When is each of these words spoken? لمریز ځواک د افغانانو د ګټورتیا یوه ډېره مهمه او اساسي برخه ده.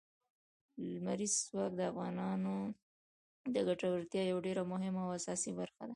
لمریز 0.91 1.33
ځواک 1.49 1.71
د 1.79 1.81
افغانانو 1.91 2.55
د 3.53 3.55
ګټورتیا 3.67 4.23
یوه 4.25 4.41
ډېره 4.47 4.63
مهمه 4.71 5.01
او 5.05 5.11
اساسي 5.19 5.51
برخه 5.59 5.83
ده. 5.87 5.89